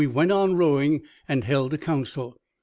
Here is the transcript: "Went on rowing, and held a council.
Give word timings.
"Went 0.03 0.31
on 0.31 0.55
rowing, 0.55 1.03
and 1.27 1.43
held 1.43 1.75
a 1.75 1.77
council. 1.77 2.35